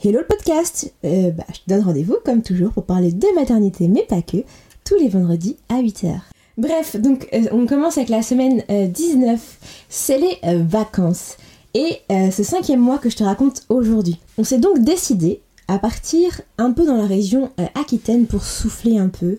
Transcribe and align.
Hello 0.00 0.20
le 0.20 0.26
podcast 0.26 0.94
euh, 1.04 1.32
bah, 1.32 1.42
Je 1.48 1.58
te 1.58 1.62
donne 1.66 1.80
rendez-vous 1.80 2.18
comme 2.24 2.40
toujours 2.40 2.70
pour 2.70 2.84
parler 2.84 3.10
de 3.10 3.26
maternité 3.34 3.88
mais 3.88 4.04
pas 4.08 4.22
que, 4.22 4.36
tous 4.84 4.94
les 4.94 5.08
vendredis 5.08 5.56
à 5.68 5.82
8h. 5.82 6.20
Bref, 6.56 6.94
donc 6.94 7.26
euh, 7.32 7.46
on 7.50 7.66
commence 7.66 7.98
avec 7.98 8.08
la 8.08 8.22
semaine 8.22 8.62
19, 8.68 9.32
euh, 9.34 9.66
c'est 9.88 10.18
les 10.18 10.38
vacances. 10.62 11.36
Et 11.74 11.98
ce 12.08 12.44
cinquième 12.44 12.78
mois 12.78 12.98
que 12.98 13.10
je 13.10 13.16
te 13.16 13.24
raconte 13.24 13.64
aujourd'hui. 13.68 14.20
On 14.38 14.44
s'est 14.44 14.58
donc 14.58 14.78
décidé 14.84 15.40
à 15.66 15.80
partir 15.80 16.42
un 16.58 16.70
peu 16.70 16.86
dans 16.86 16.96
la 16.96 17.06
région 17.06 17.50
Aquitaine 17.74 18.26
pour 18.26 18.44
souffler 18.44 18.98
un 18.98 19.08
peu, 19.08 19.38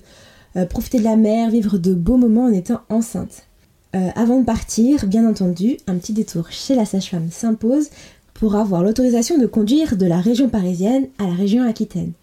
profiter 0.70 1.00
de 1.00 1.06
la 1.06 1.16
mer, 1.16 1.50
vivre 1.50 1.78
de 1.78 1.94
beaux 1.94 2.18
moments 2.18 2.46
en 2.46 2.54
étant 2.54 2.82
enceinte. 2.90 3.48
avant 3.94 4.40
de 4.40 4.46
partir, 4.46 5.08
bien 5.08 5.28
entendu, 5.28 5.78
un 5.88 5.96
petit 5.96 6.14
détour 6.14 6.50
chez 6.50 6.76
la 6.76 6.86
sage-femme 6.86 7.30
s'impose 7.32 7.90
pour 8.40 8.56
avoir 8.56 8.84
l'autorisation 8.84 9.38
de 9.38 9.46
conduire 9.46 9.98
de 9.98 10.06
la 10.06 10.22
région 10.22 10.48
parisienne 10.48 11.10
à 11.18 11.28
la 11.28 11.34
région 11.34 11.64
aquitaine. 11.64 12.14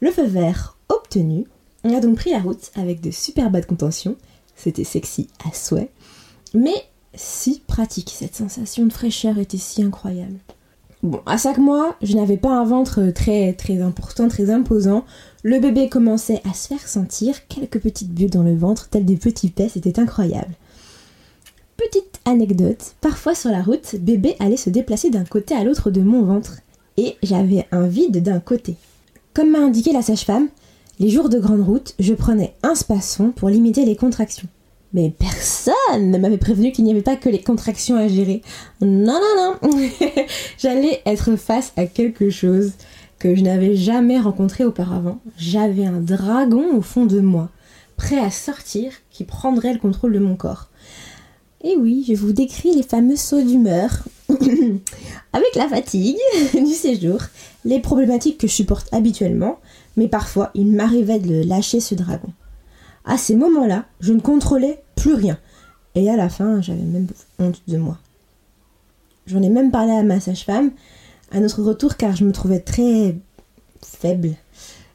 Le 0.00 0.12
feu 0.12 0.24
vert 0.24 0.76
obtenu, 0.88 1.44
on 1.82 1.94
a 1.94 2.00
donc 2.00 2.16
pris 2.16 2.30
la 2.30 2.38
route 2.38 2.70
avec 2.76 3.00
de 3.00 3.10
super 3.10 3.50
bas 3.50 3.60
de 3.60 3.66
contention, 3.66 4.16
c'était 4.54 4.84
sexy 4.84 5.28
à 5.44 5.52
souhait, 5.52 5.90
mais 6.54 6.74
si 7.14 7.62
pratique, 7.66 8.12
cette 8.14 8.36
sensation 8.36 8.86
de 8.86 8.92
fraîcheur 8.92 9.38
était 9.38 9.58
si 9.58 9.82
incroyable. 9.82 10.38
Bon, 11.02 11.20
à 11.26 11.36
5 11.36 11.58
mois, 11.58 11.96
je 12.00 12.16
n'avais 12.16 12.36
pas 12.36 12.50
un 12.50 12.64
ventre 12.64 13.10
très 13.10 13.52
très 13.52 13.80
important, 13.80 14.28
très 14.28 14.50
imposant. 14.50 15.04
Le 15.42 15.58
bébé 15.58 15.88
commençait 15.88 16.42
à 16.48 16.54
se 16.54 16.68
faire 16.68 16.86
sentir, 16.86 17.46
quelques 17.48 17.80
petites 17.80 18.12
bulles 18.12 18.30
dans 18.30 18.42
le 18.42 18.56
ventre, 18.56 18.88
telles 18.88 19.04
des 19.04 19.16
petits 19.16 19.50
pets, 19.50 19.70
c'était 19.70 19.98
incroyable. 19.98 20.54
Petite 21.76 22.20
anecdote, 22.24 22.94
parfois 23.02 23.34
sur 23.34 23.50
la 23.50 23.62
route, 23.62 23.96
bébé 23.96 24.34
allait 24.40 24.56
se 24.56 24.70
déplacer 24.70 25.10
d'un 25.10 25.24
côté 25.24 25.54
à 25.54 25.62
l'autre 25.62 25.90
de 25.90 26.00
mon 26.00 26.22
ventre 26.22 26.60
et 26.96 27.16
j'avais 27.22 27.66
un 27.70 27.86
vide 27.86 28.22
d'un 28.22 28.40
côté. 28.40 28.76
Comme 29.34 29.50
m'a 29.50 29.58
indiqué 29.58 29.92
la 29.92 30.00
sage-femme, 30.00 30.48
les 30.98 31.10
jours 31.10 31.28
de 31.28 31.38
grande 31.38 31.60
route, 31.60 31.94
je 31.98 32.14
prenais 32.14 32.54
un 32.62 32.74
spasson 32.74 33.30
pour 33.30 33.50
limiter 33.50 33.84
les 33.84 33.96
contractions. 33.96 34.48
Mais 34.94 35.12
personne 35.18 36.10
ne 36.10 36.16
m'avait 36.16 36.38
prévenu 36.38 36.72
qu'il 36.72 36.84
n'y 36.84 36.92
avait 36.92 37.02
pas 37.02 37.16
que 37.16 37.28
les 37.28 37.42
contractions 37.42 37.96
à 37.96 38.08
gérer. 38.08 38.40
Non, 38.80 39.20
non, 39.20 39.56
non 39.62 39.80
J'allais 40.58 41.02
être 41.04 41.36
face 41.36 41.74
à 41.76 41.84
quelque 41.84 42.30
chose 42.30 42.72
que 43.18 43.34
je 43.34 43.42
n'avais 43.42 43.76
jamais 43.76 44.18
rencontré 44.18 44.64
auparavant. 44.64 45.20
J'avais 45.36 45.84
un 45.84 46.00
dragon 46.00 46.74
au 46.74 46.80
fond 46.80 47.04
de 47.04 47.20
moi, 47.20 47.50
prêt 47.98 48.18
à 48.18 48.30
sortir, 48.30 48.92
qui 49.10 49.24
prendrait 49.24 49.74
le 49.74 49.78
contrôle 49.78 50.14
de 50.14 50.18
mon 50.18 50.36
corps. 50.36 50.70
Et 51.62 51.76
oui, 51.76 52.04
je 52.06 52.14
vous 52.14 52.32
décris 52.32 52.74
les 52.74 52.82
fameux 52.82 53.16
sauts 53.16 53.42
d'humeur. 53.42 54.04
Avec 54.28 55.54
la 55.54 55.68
fatigue 55.68 56.18
du 56.54 56.72
séjour, 56.72 57.20
les 57.64 57.80
problématiques 57.80 58.38
que 58.38 58.46
je 58.46 58.52
supporte 58.52 58.92
habituellement, 58.92 59.58
mais 59.96 60.08
parfois 60.08 60.50
il 60.54 60.72
m'arrivait 60.72 61.18
de 61.18 61.46
lâcher 61.46 61.80
ce 61.80 61.94
dragon. 61.94 62.28
À 63.04 63.18
ces 63.18 63.36
moments-là, 63.36 63.84
je 64.00 64.12
ne 64.12 64.20
contrôlais 64.20 64.82
plus 64.96 65.14
rien. 65.14 65.38
Et 65.94 66.10
à 66.10 66.16
la 66.16 66.28
fin, 66.28 66.60
j'avais 66.60 66.82
même 66.82 67.06
honte 67.38 67.62
de 67.68 67.78
moi. 67.78 67.98
J'en 69.26 69.42
ai 69.42 69.48
même 69.48 69.70
parlé 69.70 69.92
à 69.92 70.02
ma 70.02 70.20
sage-femme 70.20 70.70
à 71.32 71.40
notre 71.40 71.62
retour 71.62 71.96
car 71.96 72.14
je 72.14 72.24
me 72.24 72.32
trouvais 72.32 72.60
très 72.60 73.16
faible 73.82 74.34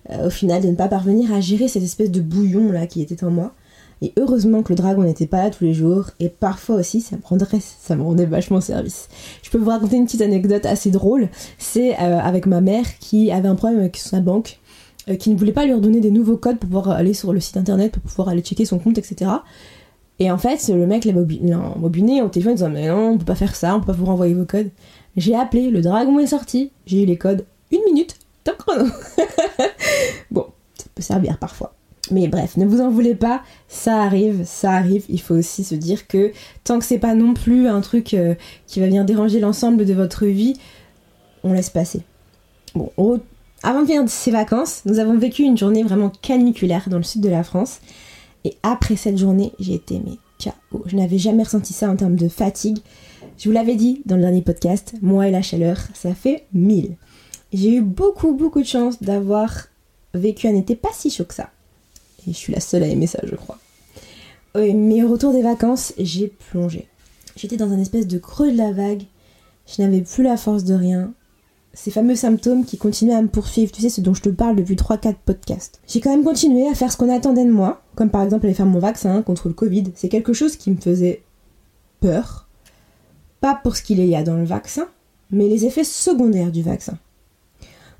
euh, 0.09 0.27
au 0.27 0.29
final 0.29 0.61
de 0.61 0.67
ne 0.67 0.75
pas 0.75 0.87
parvenir 0.87 1.33
à 1.33 1.41
gérer 1.41 1.67
cette 1.67 1.83
espèce 1.83 2.11
de 2.11 2.21
bouillon 2.21 2.71
là 2.71 2.87
qui 2.87 3.01
était 3.01 3.23
en 3.23 3.31
moi. 3.31 3.53
Et 4.01 4.13
heureusement 4.17 4.63
que 4.63 4.73
le 4.73 4.77
dragon 4.77 5.03
n'était 5.03 5.27
pas 5.27 5.43
là 5.43 5.49
tous 5.51 5.63
les 5.63 5.73
jours, 5.73 6.09
et 6.19 6.29
parfois 6.29 6.77
aussi 6.77 7.01
ça 7.01 7.17
me 7.17 7.21
rendrait, 7.23 7.59
ça 7.59 7.95
me 7.95 8.01
rendait 8.01 8.25
vachement 8.25 8.59
service. 8.59 9.09
Je 9.43 9.51
peux 9.51 9.59
vous 9.59 9.69
raconter 9.69 9.97
une 9.97 10.05
petite 10.05 10.21
anecdote 10.21 10.65
assez 10.65 10.89
drôle. 10.89 11.29
C'est 11.59 11.93
euh, 11.99 12.19
avec 12.19 12.47
ma 12.47 12.61
mère 12.61 12.97
qui 12.99 13.31
avait 13.31 13.47
un 13.47 13.55
problème 13.55 13.79
avec 13.79 13.97
sa 13.97 14.19
banque, 14.19 14.59
euh, 15.07 15.15
qui 15.15 15.29
ne 15.29 15.37
voulait 15.37 15.51
pas 15.51 15.65
lui 15.65 15.73
redonner 15.73 15.99
des 15.99 16.09
nouveaux 16.09 16.37
codes 16.37 16.57
pour 16.57 16.67
pouvoir 16.67 16.89
aller 16.89 17.13
sur 17.13 17.31
le 17.31 17.39
site 17.39 17.57
internet, 17.57 17.91
pour 17.91 18.01
pouvoir 18.01 18.29
aller 18.29 18.41
checker 18.41 18.65
son 18.65 18.79
compte, 18.79 18.97
etc. 18.97 19.29
Et 20.17 20.31
en 20.31 20.37
fait, 20.37 20.67
le 20.69 20.87
mec 20.87 21.05
l'a 21.05 21.13
mobiné 21.13 22.21
au 22.21 22.29
téléphone 22.29 22.53
en 22.53 22.55
disant 22.55 22.69
Mais 22.69 22.87
non, 22.87 23.11
on 23.11 23.17
peut 23.19 23.25
pas 23.25 23.35
faire 23.35 23.55
ça, 23.55 23.75
on 23.75 23.79
peut 23.81 23.87
pas 23.87 23.93
vous 23.93 24.05
renvoyer 24.05 24.33
vos 24.33 24.45
codes. 24.45 24.69
J'ai 25.15 25.35
appelé, 25.35 25.69
le 25.69 25.81
dragon 25.81 26.19
est 26.19 26.27
sorti, 26.27 26.71
j'ai 26.85 27.03
eu 27.03 27.05
les 27.05 27.17
codes, 27.17 27.45
une 27.71 27.81
minute, 27.85 28.17
top 28.43 28.57
chrono. 28.57 28.85
bon, 30.31 30.45
ça 30.75 30.85
peut 30.95 31.01
servir 31.01 31.37
parfois. 31.37 31.73
Mais 32.11 32.27
bref, 32.27 32.57
ne 32.57 32.65
vous 32.65 32.81
en 32.81 32.89
voulez 32.89 33.15
pas, 33.15 33.41
ça 33.67 34.01
arrive, 34.01 34.43
ça 34.45 34.71
arrive. 34.71 35.05
Il 35.09 35.21
faut 35.21 35.35
aussi 35.35 35.63
se 35.63 35.75
dire 35.75 36.07
que 36.07 36.31
tant 36.63 36.77
que 36.77 36.85
c'est 36.85 36.99
pas 36.99 37.15
non 37.15 37.33
plus 37.33 37.67
un 37.67 37.81
truc 37.81 38.13
euh, 38.13 38.35
qui 38.67 38.79
va 38.79 38.87
venir 38.87 39.05
déranger 39.05 39.39
l'ensemble 39.39 39.85
de 39.85 39.93
votre 39.93 40.25
vie, 40.25 40.55
on 41.43 41.53
laisse 41.53 41.69
passer. 41.69 42.01
Bon, 42.75 42.91
avant 43.63 43.81
de 43.81 43.87
venir 43.87 44.03
de 44.03 44.09
ces 44.09 44.31
vacances, 44.31 44.81
nous 44.85 44.99
avons 44.99 45.17
vécu 45.17 45.43
une 45.43 45.57
journée 45.57 45.83
vraiment 45.83 46.11
caniculaire 46.21 46.89
dans 46.89 46.97
le 46.97 47.03
sud 47.03 47.21
de 47.21 47.29
la 47.29 47.43
France. 47.43 47.79
Et 48.43 48.57
après 48.63 48.95
cette 48.95 49.17
journée, 49.17 49.53
j'ai 49.59 49.75
été 49.75 50.01
mais 50.03 50.17
KO. 50.43 50.83
Je 50.87 50.95
n'avais 50.95 51.19
jamais 51.19 51.43
ressenti 51.43 51.73
ça 51.73 51.89
en 51.89 51.95
termes 51.95 52.15
de 52.15 52.27
fatigue. 52.27 52.79
Je 53.37 53.47
vous 53.47 53.53
l'avais 53.53 53.75
dit 53.75 54.01
dans 54.05 54.15
le 54.15 54.21
dernier 54.21 54.41
podcast, 54.41 54.95
moi 55.01 55.27
et 55.27 55.31
la 55.31 55.41
chaleur, 55.41 55.77
ça 55.93 56.15
fait 56.15 56.45
mille. 56.53 56.95
J'ai 57.53 57.75
eu 57.75 57.81
beaucoup 57.81 58.33
beaucoup 58.33 58.61
de 58.61 58.67
chance 58.67 59.01
d'avoir 59.01 59.67
vécu 60.13 60.47
un 60.47 60.55
été 60.55 60.75
pas 60.75 60.89
si 60.93 61.09
chaud 61.09 61.25
que 61.25 61.35
ça. 61.35 61.49
Et 62.27 62.33
je 62.33 62.37
suis 62.37 62.53
la 62.53 62.59
seule 62.59 62.83
à 62.83 62.87
aimer 62.87 63.07
ça, 63.07 63.19
je 63.23 63.35
crois. 63.35 63.57
mais 64.55 65.03
au 65.03 65.09
retour 65.09 65.33
des 65.33 65.41
vacances, 65.41 65.93
j'ai 65.97 66.27
plongé. 66.27 66.87
J'étais 67.35 67.57
dans 67.57 67.71
un 67.71 67.79
espèce 67.79 68.07
de 68.07 68.17
creux 68.17 68.51
de 68.51 68.57
la 68.57 68.71
vague. 68.71 69.03
Je 69.65 69.81
n'avais 69.81 70.01
plus 70.01 70.23
la 70.23 70.37
force 70.37 70.63
de 70.63 70.73
rien. 70.73 71.13
Ces 71.73 71.91
fameux 71.91 72.15
symptômes 72.15 72.65
qui 72.65 72.77
continuaient 72.77 73.15
à 73.15 73.21
me 73.21 73.29
poursuivre, 73.29 73.71
tu 73.71 73.81
sais, 73.81 73.89
ce 73.89 74.01
dont 74.01 74.13
je 74.13 74.21
te 74.21 74.29
parle 74.29 74.57
depuis 74.57 74.75
3-4 74.75 75.15
podcasts. 75.25 75.79
J'ai 75.87 76.01
quand 76.01 76.09
même 76.09 76.25
continué 76.25 76.67
à 76.67 76.75
faire 76.75 76.91
ce 76.91 76.97
qu'on 76.97 77.13
attendait 77.13 77.45
de 77.45 77.51
moi, 77.51 77.81
comme 77.95 78.09
par 78.09 78.23
exemple 78.23 78.45
aller 78.45 78.53
faire 78.53 78.65
mon 78.65 78.79
vaccin 78.79 79.21
contre 79.21 79.47
le 79.47 79.53
Covid. 79.53 79.85
C'est 79.95 80.09
quelque 80.09 80.33
chose 80.33 80.57
qui 80.57 80.69
me 80.71 80.75
faisait 80.75 81.23
peur. 82.01 82.47
Pas 83.39 83.55
pour 83.55 83.77
ce 83.77 83.83
qu'il 83.83 84.05
y 84.05 84.15
a 84.15 84.23
dans 84.23 84.35
le 84.35 84.43
vaccin, 84.43 84.87
mais 85.31 85.47
les 85.47 85.65
effets 85.65 85.85
secondaires 85.85 86.51
du 86.51 86.61
vaccin. 86.61 86.97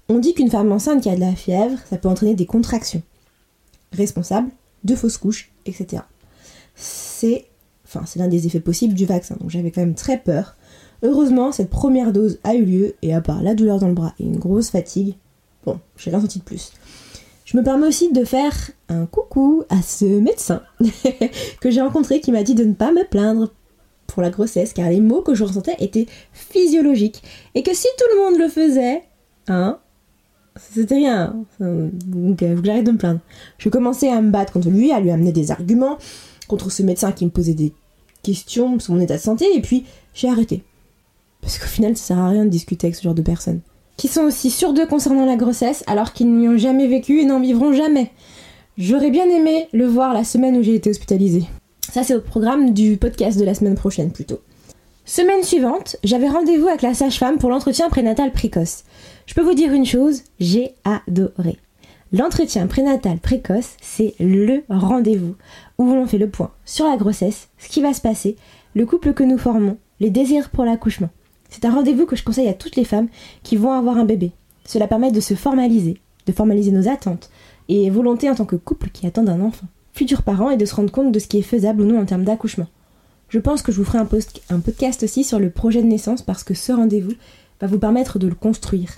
On 0.09 0.19
dit 0.19 0.33
qu'une 0.33 0.51
femme 0.51 0.73
enceinte 0.73 1.01
qui 1.01 1.09
a 1.09 1.15
de 1.15 1.21
la 1.21 1.33
fièvre, 1.33 1.79
ça 1.89 1.97
peut 1.97 2.09
entraîner 2.09 2.35
des 2.35 2.45
contractions 2.45 3.01
responsable 3.91 4.49
de 4.83 4.95
fausses 4.95 5.17
couches, 5.17 5.51
etc. 5.65 6.03
C'est 6.75 7.45
enfin, 7.85 8.05
l'un 8.15 8.27
des 8.27 8.47
effets 8.47 8.59
possibles 8.59 8.93
du 8.93 9.05
vaccin, 9.05 9.35
donc 9.39 9.49
j'avais 9.49 9.71
quand 9.71 9.81
même 9.81 9.95
très 9.95 10.17
peur. 10.17 10.55
Heureusement, 11.03 11.51
cette 11.51 11.69
première 11.69 12.13
dose 12.13 12.39
a 12.43 12.55
eu 12.55 12.63
lieu, 12.63 12.95
et 13.01 13.13
à 13.13 13.21
part 13.21 13.41
la 13.41 13.55
douleur 13.55 13.79
dans 13.79 13.87
le 13.87 13.93
bras 13.93 14.13
et 14.19 14.23
une 14.23 14.37
grosse 14.37 14.69
fatigue, 14.69 15.15
bon, 15.65 15.79
j'ai 15.97 16.11
rien 16.11 16.21
senti 16.21 16.39
de 16.39 16.43
plus. 16.43 16.71
Je 17.45 17.57
me 17.57 17.63
permets 17.63 17.87
aussi 17.87 18.11
de 18.13 18.23
faire 18.23 18.53
un 18.87 19.05
coucou 19.05 19.63
à 19.69 19.81
ce 19.81 20.05
médecin 20.05 20.61
que 21.59 21.69
j'ai 21.69 21.81
rencontré 21.81 22.21
qui 22.21 22.31
m'a 22.31 22.43
dit 22.43 22.55
de 22.55 22.63
ne 22.63 22.73
pas 22.73 22.91
me 22.93 23.03
plaindre 23.03 23.51
pour 24.07 24.21
la 24.21 24.29
grossesse 24.29 24.73
car 24.73 24.89
les 24.89 25.01
mots 25.01 25.21
que 25.21 25.35
je 25.35 25.43
ressentais 25.43 25.75
étaient 25.79 26.05
physiologiques 26.31 27.21
et 27.55 27.63
que 27.63 27.73
si 27.73 27.87
tout 27.97 28.05
le 28.13 28.23
monde 28.23 28.39
le 28.39 28.47
faisait, 28.47 29.03
hein, 29.47 29.79
c'était 30.57 30.95
rien. 30.95 31.35
Donc, 31.59 32.43
euh, 32.43 32.57
j'arrête 32.63 32.85
de 32.85 32.91
me 32.91 32.97
plaindre. 32.97 33.19
Je 33.57 33.69
commençais 33.69 34.09
à 34.09 34.21
me 34.21 34.31
battre 34.31 34.53
contre 34.53 34.69
lui, 34.69 34.91
à 34.91 34.99
lui 34.99 35.11
amener 35.11 35.31
des 35.31 35.51
arguments, 35.51 35.97
contre 36.47 36.71
ce 36.71 36.83
médecin 36.83 37.11
qui 37.11 37.25
me 37.25 37.31
posait 37.31 37.53
des 37.53 37.73
questions 38.23 38.79
sur 38.79 38.93
mon 38.93 38.99
état 38.99 39.15
de 39.15 39.21
santé, 39.21 39.45
et 39.55 39.61
puis 39.61 39.85
j'ai 40.13 40.29
arrêté. 40.29 40.63
Parce 41.41 41.57
qu'au 41.57 41.67
final, 41.67 41.97
ça 41.97 42.07
sert 42.07 42.19
à 42.19 42.29
rien 42.29 42.45
de 42.45 42.49
discuter 42.49 42.87
avec 42.87 42.95
ce 42.95 43.03
genre 43.03 43.15
de 43.15 43.21
personnes. 43.21 43.61
Qui 43.97 44.07
sont 44.07 44.21
aussi 44.21 44.49
sûrs 44.49 44.73
d'eux 44.73 44.85
concernant 44.85 45.25
la 45.25 45.35
grossesse, 45.35 45.83
alors 45.87 46.13
qu'ils 46.13 46.31
n'y 46.31 46.47
ont 46.47 46.57
jamais 46.57 46.87
vécu 46.87 47.19
et 47.19 47.25
n'en 47.25 47.39
vivront 47.39 47.73
jamais. 47.73 48.11
J'aurais 48.77 49.11
bien 49.11 49.29
aimé 49.29 49.67
le 49.73 49.85
voir 49.85 50.13
la 50.13 50.23
semaine 50.23 50.57
où 50.57 50.63
j'ai 50.63 50.75
été 50.75 50.89
hospitalisée. 50.89 51.45
Ça, 51.91 52.03
c'est 52.03 52.15
au 52.15 52.21
programme 52.21 52.73
du 52.73 52.97
podcast 52.97 53.37
de 53.39 53.43
la 53.43 53.53
semaine 53.53 53.75
prochaine 53.75 54.11
plutôt. 54.11 54.39
Semaine 55.03 55.43
suivante, 55.43 55.97
j'avais 56.03 56.29
rendez-vous 56.29 56.67
avec 56.67 56.83
la 56.83 56.93
sage-femme 56.93 57.39
pour 57.39 57.49
l'entretien 57.49 57.89
prénatal 57.89 58.31
précoce. 58.31 58.83
Je 59.25 59.33
peux 59.33 59.41
vous 59.41 59.55
dire 59.55 59.73
une 59.73 59.85
chose, 59.85 60.21
j'ai 60.39 60.75
adoré. 60.83 61.57
L'entretien 62.13 62.67
prénatal 62.67 63.17
précoce, 63.17 63.77
c'est 63.81 64.13
le 64.19 64.63
rendez-vous 64.69 65.35
où 65.79 65.85
l'on 65.85 66.05
fait 66.05 66.19
le 66.19 66.29
point 66.29 66.51
sur 66.65 66.87
la 66.87 66.97
grossesse, 66.97 67.49
ce 67.57 67.67
qui 67.67 67.81
va 67.81 67.93
se 67.93 68.01
passer, 68.01 68.35
le 68.75 68.85
couple 68.85 69.13
que 69.13 69.23
nous 69.23 69.39
formons, 69.39 69.77
les 69.99 70.11
désirs 70.11 70.51
pour 70.51 70.65
l'accouchement. 70.65 71.09
C'est 71.49 71.65
un 71.65 71.73
rendez-vous 71.73 72.05
que 72.05 72.15
je 72.15 72.23
conseille 72.23 72.47
à 72.47 72.53
toutes 72.53 72.75
les 72.75 72.85
femmes 72.85 73.09
qui 73.41 73.57
vont 73.57 73.71
avoir 73.71 73.97
un 73.97 74.05
bébé. 74.05 74.31
Cela 74.65 74.87
permet 74.87 75.11
de 75.11 75.19
se 75.19 75.33
formaliser, 75.33 75.97
de 76.27 76.31
formaliser 76.31 76.71
nos 76.71 76.87
attentes 76.87 77.31
et 77.69 77.89
volontés 77.89 78.29
en 78.29 78.35
tant 78.35 78.45
que 78.45 78.55
couple 78.55 78.89
qui 78.91 79.07
attendent 79.07 79.29
un 79.29 79.41
enfant, 79.41 79.67
futur 79.93 80.21
parent 80.21 80.51
et 80.51 80.57
de 80.57 80.65
se 80.65 80.75
rendre 80.75 80.91
compte 80.91 81.11
de 81.11 81.19
ce 81.19 81.27
qui 81.27 81.39
est 81.39 81.41
faisable 81.41 81.81
ou 81.81 81.85
non 81.85 81.99
en 81.99 82.05
termes 82.05 82.23
d'accouchement. 82.23 82.67
Je 83.31 83.39
pense 83.39 83.61
que 83.61 83.71
je 83.71 83.77
vous 83.77 83.85
ferai 83.85 83.97
un, 83.97 84.09
un 84.49 84.59
podcast 84.59 85.03
aussi 85.03 85.23
sur 85.23 85.39
le 85.39 85.49
projet 85.49 85.81
de 85.81 85.87
naissance 85.87 86.21
parce 86.21 86.43
que 86.43 86.53
ce 86.53 86.73
rendez-vous 86.73 87.13
va 87.61 87.67
vous 87.67 87.79
permettre 87.79 88.19
de 88.19 88.27
le 88.27 88.35
construire 88.35 88.97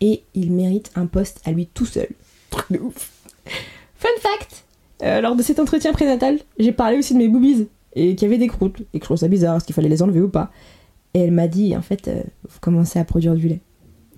et 0.00 0.22
il 0.32 0.50
mérite 0.50 0.90
un 0.94 1.04
poste 1.04 1.42
à 1.44 1.52
lui 1.52 1.66
tout 1.66 1.84
seul. 1.84 2.08
Truc 2.48 2.72
de 2.72 2.78
ouf. 2.78 3.12
Fun 3.98 4.08
fact 4.20 4.64
euh, 5.02 5.20
Lors 5.20 5.36
de 5.36 5.42
cet 5.42 5.58
entretien 5.58 5.92
prénatal, 5.92 6.38
j'ai 6.58 6.72
parlé 6.72 6.96
aussi 6.96 7.12
de 7.12 7.18
mes 7.18 7.28
boobies 7.28 7.68
et 7.94 8.16
qu'il 8.16 8.26
y 8.26 8.30
avait 8.30 8.38
des 8.38 8.48
croûtes 8.48 8.80
et 8.94 8.98
que 8.98 9.04
je 9.04 9.08
trouve 9.08 9.18
ça 9.18 9.28
bizarre, 9.28 9.56
est-ce 9.56 9.66
qu'il 9.66 9.74
fallait 9.74 9.90
les 9.90 10.02
enlever 10.02 10.22
ou 10.22 10.30
pas. 10.30 10.50
Et 11.12 11.20
elle 11.20 11.32
m'a 11.32 11.46
dit, 11.46 11.76
en 11.76 11.82
fait, 11.82 12.08
euh, 12.08 12.22
vous 12.48 12.60
commencez 12.62 12.98
à 12.98 13.04
produire 13.04 13.34
du 13.34 13.46
lait. 13.46 13.60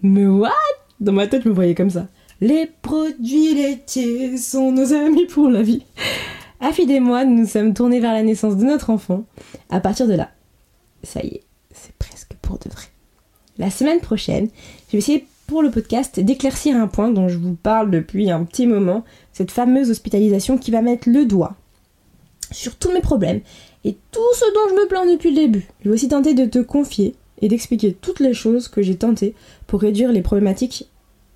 Mais 0.02 0.26
what? 0.26 0.52
Dans 1.00 1.12
ma 1.12 1.26
tête, 1.26 1.42
je 1.42 1.48
me 1.48 1.54
voyais 1.54 1.74
comme 1.74 1.90
ça. 1.90 2.06
Les 2.40 2.70
produits 2.82 3.56
laitiers 3.56 4.36
sont 4.36 4.70
nos 4.70 4.92
amis 4.92 5.26
pour 5.26 5.48
la 5.48 5.62
vie. 5.62 5.82
Afid 6.60 6.90
et 6.90 7.00
moi, 7.00 7.24
nous 7.24 7.46
sommes 7.46 7.72
tournés 7.72 8.00
vers 8.00 8.12
la 8.12 8.22
naissance 8.22 8.56
de 8.56 8.64
notre 8.64 8.90
enfant. 8.90 9.24
À 9.70 9.80
partir 9.80 10.08
de 10.08 10.14
là, 10.14 10.30
ça 11.04 11.22
y 11.22 11.28
est, 11.28 11.42
c'est 11.72 11.94
presque 11.94 12.32
pour 12.42 12.58
de 12.58 12.68
vrai. 12.68 12.86
La 13.58 13.70
semaine 13.70 14.00
prochaine, 14.00 14.48
je 14.88 14.92
vais 14.92 14.98
essayer 14.98 15.26
pour 15.46 15.62
le 15.62 15.70
podcast 15.70 16.18
d'éclaircir 16.18 16.76
un 16.76 16.88
point 16.88 17.10
dont 17.10 17.28
je 17.28 17.38
vous 17.38 17.54
parle 17.54 17.90
depuis 17.90 18.30
un 18.30 18.44
petit 18.44 18.66
moment, 18.66 19.04
cette 19.32 19.52
fameuse 19.52 19.90
hospitalisation 19.90 20.58
qui 20.58 20.70
va 20.70 20.82
mettre 20.82 21.08
le 21.08 21.26
doigt 21.26 21.54
sur 22.50 22.76
tous 22.76 22.92
mes 22.92 23.00
problèmes 23.00 23.40
et 23.84 23.96
tout 24.10 24.34
ce 24.34 24.44
dont 24.52 24.68
je 24.70 24.82
me 24.82 24.88
plains 24.88 25.06
depuis 25.06 25.30
le 25.30 25.36
début. 25.36 25.68
Je 25.80 25.88
vais 25.88 25.94
aussi 25.94 26.08
tenter 26.08 26.34
de 26.34 26.44
te 26.44 26.58
confier 26.58 27.14
et 27.40 27.48
d'expliquer 27.48 27.92
toutes 27.92 28.20
les 28.20 28.34
choses 28.34 28.66
que 28.66 28.82
j'ai 28.82 28.96
tentées 28.96 29.34
pour 29.66 29.80
réduire 29.80 30.10
les 30.10 30.22
problématiques 30.22 30.88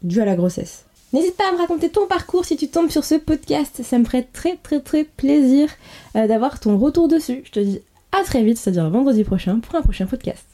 dues 0.02 0.20
à 0.20 0.24
la 0.24 0.34
grossesse. 0.34 0.84
N'hésite 1.12 1.36
pas 1.36 1.48
à 1.48 1.52
me 1.52 1.58
raconter 1.58 1.90
ton 1.90 2.06
parcours 2.06 2.44
si 2.44 2.56
tu 2.56 2.68
tombes 2.68 2.90
sur 2.90 3.04
ce 3.04 3.16
podcast, 3.16 3.82
ça 3.82 3.98
me 3.98 4.04
ferait 4.04 4.26
très 4.32 4.56
très 4.56 4.80
très 4.80 5.04
plaisir 5.04 5.68
euh, 6.16 6.26
d'avoir 6.26 6.58
ton 6.58 6.78
retour 6.78 7.06
dessus. 7.06 7.42
Je 7.44 7.50
te 7.50 7.60
dis 7.60 7.80
à 8.12 8.22
très 8.24 8.42
vite, 8.42 8.58
c'est-à-dire 8.58 8.88
vendredi 8.88 9.22
prochain 9.24 9.58
pour 9.58 9.74
un 9.74 9.82
prochain 9.82 10.06
podcast. 10.06 10.51